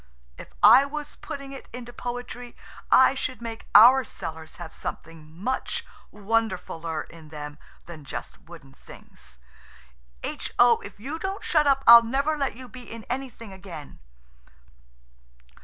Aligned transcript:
If 0.35 0.51
I 0.63 0.83
was 0.83 1.15
putting 1.15 1.51
it 1.51 1.67
into 1.71 1.93
poetry 1.93 2.55
I 2.89 3.13
should 3.13 3.39
make 3.39 3.67
our 3.75 4.03
cellars 4.03 4.55
have 4.55 4.73
something 4.73 5.31
much 5.39 5.85
wonderfuller 6.11 7.03
in 7.07 7.29
them 7.29 7.59
than 7.85 8.03
just 8.03 8.41
wooden 8.41 8.73
things. 8.73 9.39
H.O., 10.23 10.77
if 10.79 10.99
you 10.99 11.19
don't 11.19 11.43
shut 11.43 11.67
up 11.67 11.83
I'll 11.85 12.01
never 12.01 12.35
let 12.35 12.55
you 12.55 12.67
be 12.67 12.91
in 12.91 13.03
anything 13.11 13.53
again." 13.53 13.99